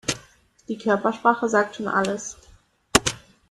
[0.67, 2.35] Die Körpersprache sagt schon alles.